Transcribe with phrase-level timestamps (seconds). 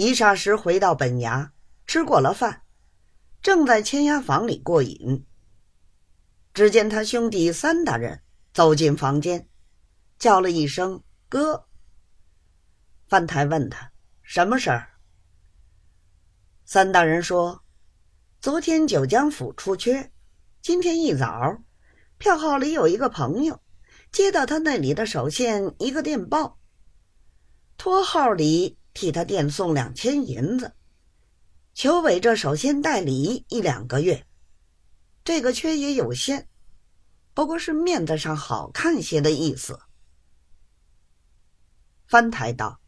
[0.00, 1.50] 一霎时回到本衙，
[1.86, 2.62] 吃过了饭，
[3.42, 5.26] 正在签押房里过瘾。
[6.54, 8.22] 只见他兄弟三大人
[8.54, 9.46] 走进房间，
[10.18, 11.66] 叫了一声“哥”。
[13.08, 13.92] 范台问他
[14.22, 14.88] 什么事儿。
[16.64, 17.62] 三大人说
[18.40, 20.10] ：“昨天九江府出缺，
[20.62, 21.58] 今天一早，
[22.16, 23.60] 票号里有一个朋友
[24.10, 26.58] 接到他那里的手线一个电报，
[27.76, 30.74] 托号里。”替他垫送两千银子，
[31.72, 34.26] 裘伟这首先代理一两个月。
[35.24, 36.46] 这个缺也有限，
[37.32, 39.80] 不过是面子上好看些的意思。
[42.06, 42.78] 翻台道：“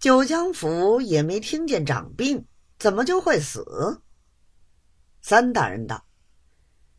[0.00, 2.46] 九江府也没听见长病，
[2.78, 4.00] 怎么就会死？”
[5.20, 6.06] 三大人道：“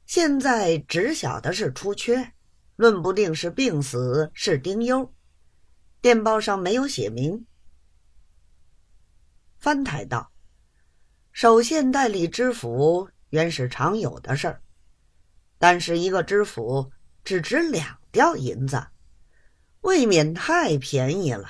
[0.05, 2.33] 现在只晓得是出缺，
[2.75, 5.11] 论不定是病死是丁忧。
[6.01, 7.47] 电报上没有写明。”
[9.65, 10.31] 翻台道
[11.33, 14.61] ：“首县代理知府原是常有的事儿，
[15.57, 16.91] 但是一个知府
[17.23, 18.85] 只值两吊银子，
[19.81, 21.47] 未免太便宜了。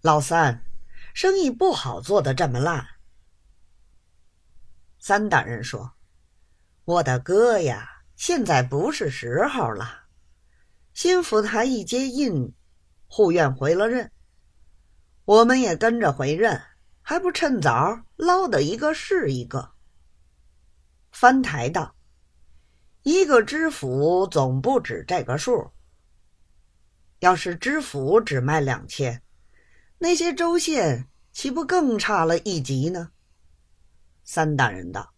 [0.00, 0.64] 老三，
[1.14, 2.84] 生意不好做的这么烂。”
[4.98, 5.92] 三大人说
[6.84, 10.06] ：“我的哥呀，现在不是时候了。
[10.92, 12.52] 新府台一接印，
[13.06, 14.10] 护院回了任。”
[15.28, 16.58] 我们也跟着回任，
[17.02, 19.72] 还不趁早捞的一个是一个。
[21.12, 21.94] 翻台道
[23.04, 25.70] ：“一个知府总不止这个数。
[27.18, 29.22] 要是知府只卖两千，
[29.98, 33.10] 那些州县岂不更差了一级呢？”
[34.24, 35.12] 三大人道：“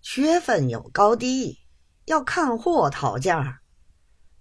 [0.00, 1.58] 学分有高低，
[2.04, 3.62] 要看货讨价。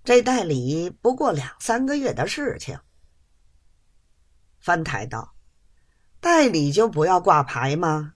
[0.04, 2.80] 这代理不过两三个月的事情。”
[4.64, 5.36] 翻台道
[6.22, 8.14] ：“代理就不要挂牌吗？”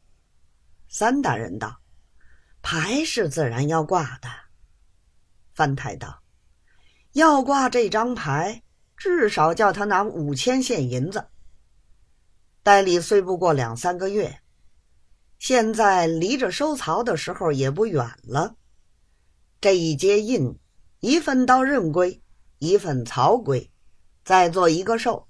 [0.88, 1.82] 三大人道
[2.64, 4.30] ：“牌是自然要挂的。”
[5.52, 6.24] 翻台道
[7.12, 8.64] ：“要挂这张牌，
[8.96, 11.28] 至少叫他拿五千现银子。
[12.64, 14.40] 代理虽不过两三个月，
[15.40, 18.56] 现在离着收曹的时候也不远了。
[19.60, 20.58] 这一接印，
[21.02, 22.22] 一份到任归，
[22.60, 23.70] 一份曹归，
[24.24, 25.27] 再做一个寿。”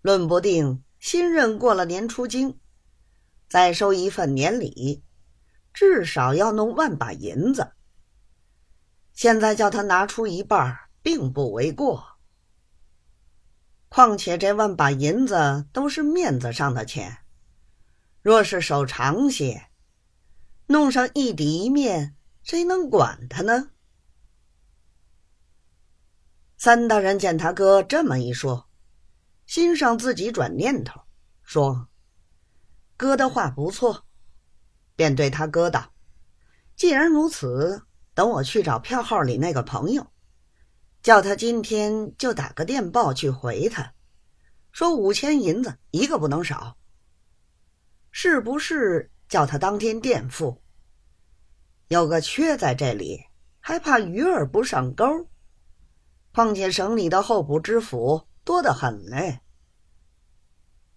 [0.00, 2.58] 论不定新任过了年出京，
[3.48, 5.02] 再收一份年礼，
[5.72, 7.72] 至少要弄万把银子。
[9.12, 12.18] 现在叫他拿出一半，并不为过。
[13.88, 17.18] 况且这万把银子都是面子上的钱，
[18.22, 19.68] 若是手长些，
[20.66, 23.70] 弄上一底一面，谁能管他呢？
[26.56, 28.67] 三大人见他哥这么一说。
[29.48, 31.00] 心上自己转念头，
[31.42, 31.88] 说
[32.98, 34.04] ：“哥的话不错。”
[34.94, 35.94] 便对他哥道
[36.76, 37.82] ：“既然如此，
[38.12, 40.06] 等我去找票号里那个朋友，
[41.02, 43.94] 叫他今天就打个电报去回他，
[44.70, 46.76] 说五千银子一个不能少。
[48.10, 50.60] 是不是叫他当天垫付？
[51.86, 53.24] 有个缺在这里，
[53.60, 55.06] 还怕鱼儿不上钩。
[56.34, 59.40] 况且省里的候补知府。”多得很嘞。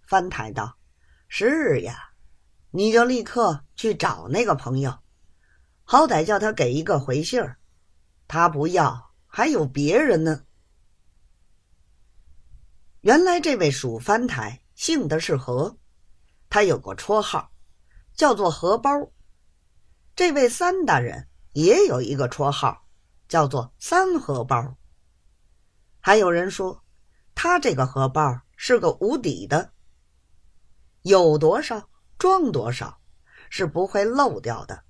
[0.04, 0.78] 翻台道
[1.28, 2.14] ：“是呀，
[2.70, 5.00] 你就立刻去找那个朋友，
[5.84, 7.60] 好歹叫他给一个回信儿。
[8.26, 10.46] 他不要，还有别人呢。”
[13.04, 15.78] 原来这位蜀翻台姓的是何，
[16.50, 17.52] 他有个绰号，
[18.14, 19.12] 叫做荷包。
[20.16, 22.88] 这位三大人也有一个绰号，
[23.28, 24.78] 叫做三荷包。
[26.00, 26.81] 还有人说。
[27.44, 29.72] 他这个荷包是个无底的，
[31.02, 33.00] 有多少装多少，
[33.50, 34.84] 是不会漏掉的。